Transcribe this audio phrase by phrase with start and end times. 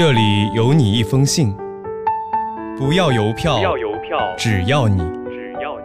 [0.00, 1.54] 这里有你一封信，
[2.78, 4.96] 不要邮票，不要邮票，只要你
[5.28, 5.84] 只要你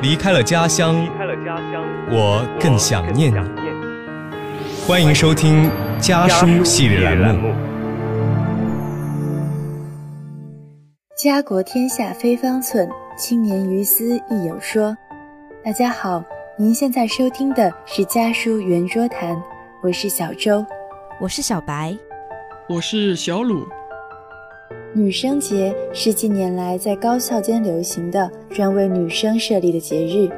[0.00, 3.36] 离开了家乡，离开了家乡，我更想念你。
[3.36, 4.86] 我更想念你。
[4.86, 7.54] 欢迎收听家书系列栏目。
[11.18, 12.88] 家国天下非方寸，
[13.18, 14.96] 青年于斯亦有说。
[15.62, 16.24] 大家好，
[16.56, 19.36] 您现在收听的是家书圆桌谈，
[19.80, 20.66] 我是小周。
[21.20, 21.96] 我是小白，
[22.68, 23.64] 我是小鲁，
[24.92, 30.28] 女生节是近年来在高校间流行的专为女生设立的节日。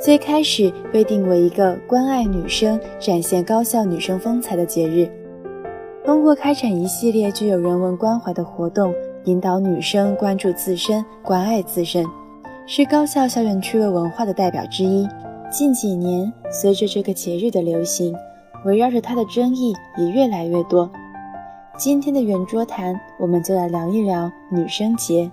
[0.00, 5.06] 最开始被定为一个关爱女生、展现高校女生风采的节日。
[6.02, 8.94] 通过开展一系列具有人文关怀的活动，
[9.24, 12.06] 引导女生关注自身、关爱自身，
[12.66, 15.06] 是高校校园趣味文化的代表之一。
[15.50, 18.16] 近几年，随着这个节日的流行，
[18.64, 20.90] 围绕着它的争议也越来越多。
[21.76, 25.30] 今天的圆桌谈，我们就来聊一聊女生节。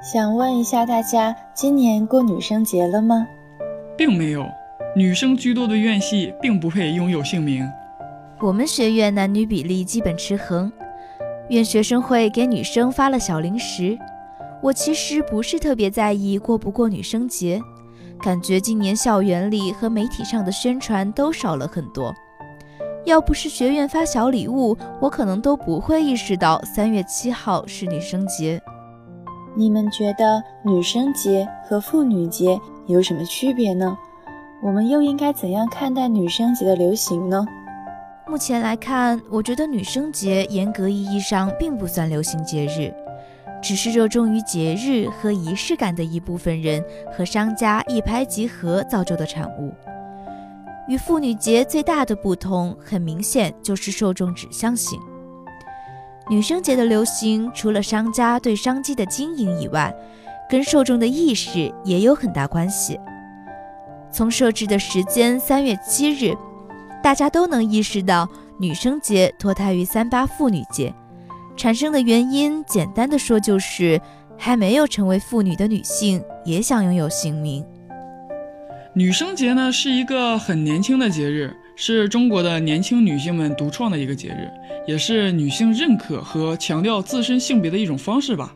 [0.00, 3.26] 想问一下大家，今年过女生节了吗？
[3.96, 4.46] 并没有
[4.94, 7.68] 女生居多的院系并不配拥有姓名。
[8.40, 10.72] 我们学院男女比例基本持衡，
[11.48, 13.98] 院学生会给女生发了小零食。
[14.62, 17.60] 我其实不是特别在意过不过女生节，
[18.20, 22.14] 感觉今年校园里和媒体上的宣传都少了很多。
[23.04, 28.60] 要不是学院发小礼物，我可能都不会意识到三月七号是女生节。
[29.56, 33.96] 你们觉得女生节和妇女节有什么区别呢？
[34.62, 37.46] 我们又应该怎样看待女生节的流行呢？
[38.26, 42.92] 目前来看，我觉得女生节严格意义上并不算流行节日，
[43.62, 49.74] 只是热衷于节日和仪式感的一部分人和商家一拍即合造就的产物。
[50.88, 54.98] 与妇女节最大的不同，很明显就是受众指向性。
[56.30, 59.94] 女生节的流行，除了商家对商机的经营以外，
[60.48, 62.98] 跟受众的意识也有很大关系。
[64.10, 66.34] 从设置的时间三月七日，
[67.02, 68.26] 大家都能意识到
[68.58, 70.94] 女生节脱胎于三八妇女节，
[71.58, 74.00] 产生的原因，简单的说就是
[74.38, 77.64] 还没有成为妇女的女性也想拥有姓名。
[78.94, 84.48] 女生节呢是一个很年轻的节日，是中国的年轻女性们独创的一个节日，
[84.86, 88.54] 也是女性认可和强调自身性别的一种方式吧。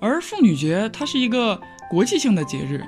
[0.00, 2.84] 而妇女节它是一个国际性的节日，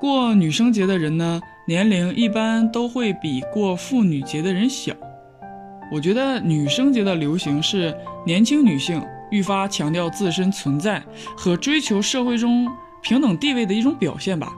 [0.00, 4.94] 过女生节的人呢，年龄一般都会比过妇女节的人小。
[5.90, 11.02] 我觉得女生节的流行是年轻女性愈发强调自身存在
[11.36, 12.68] 和追求社会中
[13.02, 14.52] 平等地位的一种表现吧。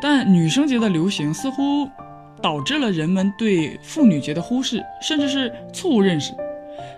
[0.00, 1.88] 但女生节的流行似乎
[2.42, 6.32] 导致了人们对妇女节的忽视，甚至是错误认识。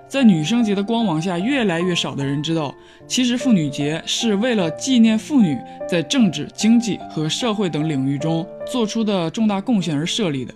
[0.08, 2.74] 在女生节的光芒下，越来越少的人知道，
[3.06, 5.58] 其实妇女节是为了纪念妇女
[5.88, 10.54] 在政治、经济和社会等领域中做出的重大贡献而设立的，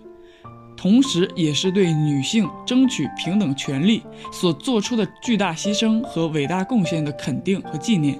[0.79, 4.01] 同时也是对女性争取平等权利
[4.33, 8.17] 所做出的巨大牺牲和伟大贡献的肯定和纪念。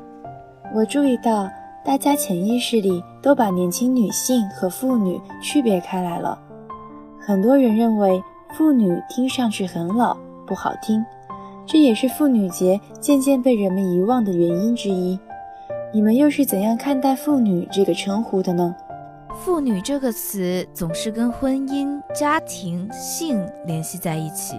[0.75, 1.49] 我注意到，
[1.85, 6.37] 大家潜意识里都把年轻女性和妇女区别开来了。
[7.21, 8.21] 很多人认为
[8.55, 11.05] 妇女听上去很老，不好听，
[11.65, 15.17] 这也是妇女节渐渐被人们遗忘的原因之一。
[15.95, 18.75] 你们又是怎样看待“妇女”这个称呼的呢？
[19.45, 24.57] 妇女这个词总是跟婚姻、家庭、性联系在一起，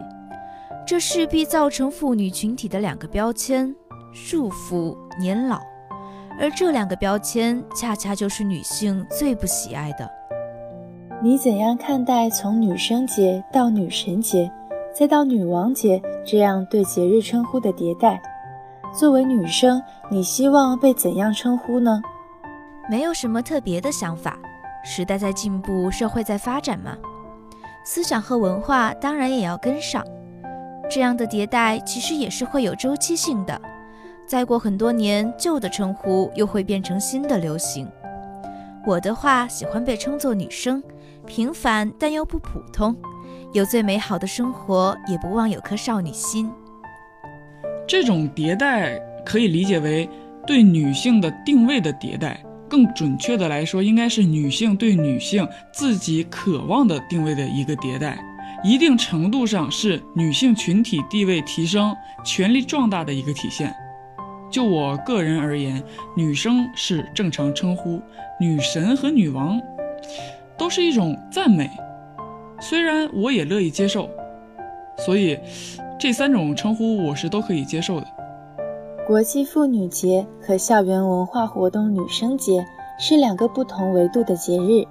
[0.87, 3.75] 这势必造成妇女群体的两个标签：
[4.13, 5.59] 束缚、年老。
[6.39, 10.09] 而这两个标签恰恰就是女性最不喜爱的。
[11.21, 14.49] 你怎样看待从女生节到女神节，
[14.95, 18.21] 再到女王节这样对节日称呼的迭代？
[18.97, 22.01] 作为女生，你希望被怎样称呼呢？
[22.89, 24.39] 没有什么特别的想法。
[24.83, 26.97] 时代在进步，社会在发展嘛，
[27.85, 30.05] 思想和文化当然也要跟上。
[30.89, 33.61] 这样的迭代其实也是会有周期性的。
[34.25, 37.87] 再过很多年，旧的称呼又会变成新的流行。
[38.85, 40.81] 我的话，喜欢被称作女生，
[41.25, 42.95] 平凡但又不普通，
[43.53, 46.51] 有最美好的生活，也不忘有颗少女心。
[47.87, 50.09] 这种迭代可以理解为
[50.45, 58.17] 对女性的定位的迭代，更准确的来说，应该是女性对女性自己渴望的定位的一个迭代，
[58.63, 63.75] 一定程度上是女性群体地位提升、权力壮大的一个体现。
[64.51, 65.83] 就我个人而言，
[66.15, 68.01] 女生是正常称呼，
[68.39, 69.59] 女神和女王
[70.57, 71.69] 都是一种赞美。
[72.61, 74.09] 虽然我也乐意接受，
[74.97, 75.37] 所以
[75.99, 78.07] 这三种称呼我是都可以接受的。
[79.09, 82.63] 国际妇女节和校园文化活动女生节
[82.99, 84.85] 是两个不同维度的节日。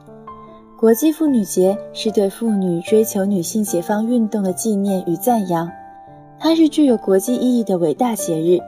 [0.77, 5.71] 国际妇女节是对妇女追求女性解放运动的纪念与赞扬，
[6.37, 8.59] 它是具有国际意义的伟大节日。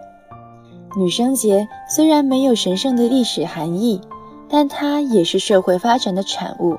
[0.97, 4.01] 女生节虽然没有神圣的历史含义，
[4.49, 6.77] 但它也是社会发展的产物，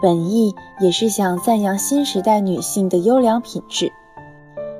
[0.00, 3.92] 本意也是想赞扬新时代女性的优良品质。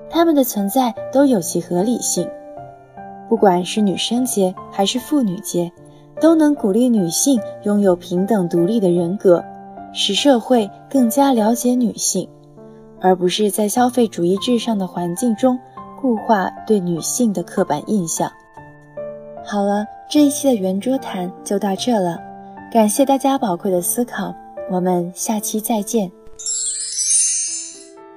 [0.08, 2.26] 她们的存在都有其合理性。
[3.28, 5.70] 不管是女生节还是妇女节，
[6.20, 9.44] 都能鼓励女性拥有平等独立的人格。
[9.92, 12.28] 使社会更加了解女性，
[13.00, 15.58] 而不是在消费主义至上的环境中
[15.98, 18.30] 固化对女性的刻板印象。
[19.42, 22.18] 好了，这一期的圆桌谈就到这了，
[22.70, 24.34] 感谢大家宝贵的思考，
[24.70, 26.12] 我们下期再见。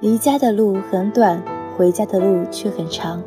[0.00, 1.42] 离家的路很短，
[1.78, 3.22] 回家的路却很长。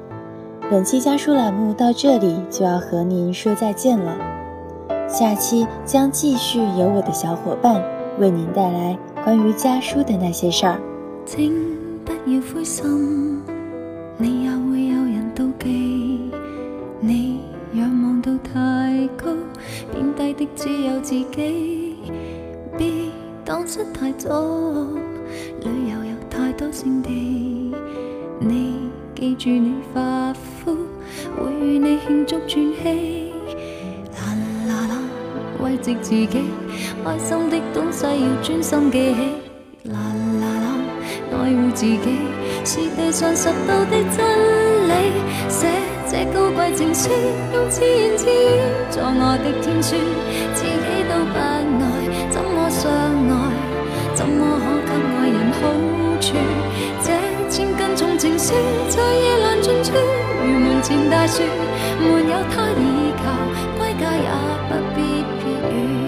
[0.69, 4.15] 本期家书栏目到这里就要和您说再见了，
[5.09, 7.83] 下期将继续由我的小伙伴。
[8.17, 10.79] 为您带来关于家书的那些事儿。
[11.25, 11.53] 请
[12.05, 13.41] 不要灰心，
[14.17, 16.31] 你也会有人妒忌。
[17.01, 17.41] 你
[17.73, 19.31] 仰望到太高，
[19.91, 21.97] 贬低的只有自己。
[22.77, 22.87] 别
[23.43, 24.29] 荡失太早，
[25.61, 27.75] 旅游有太多胜地。
[28.39, 30.33] 你记住，你发
[31.63, 33.31] 与你庆祝转机。
[35.61, 36.27] 慰藉自己，
[37.05, 39.19] 开心的东西要专心记起。
[39.89, 39.95] 啦
[40.41, 40.67] 啦啦，
[41.31, 42.19] 爱护自己
[42.65, 44.19] 是地上拾到的真
[44.89, 44.91] 理。
[45.47, 45.67] 写
[46.05, 47.09] 这高贵情书，
[47.53, 48.59] 用自言自语
[48.91, 49.95] 作我的天书。
[50.53, 50.67] 自己
[51.07, 51.63] 都不爱，
[52.29, 53.31] 怎么相爱？
[54.13, 55.61] 怎么可给爱人好
[56.19, 56.35] 处？
[57.01, 57.07] 这
[57.49, 58.53] 千斤重情书，
[61.09, 61.43] 大树，
[61.99, 63.25] 没有他倚靠，
[63.77, 64.29] 归家也
[64.69, 64.97] 不必。
[65.71, 66.02] 雨。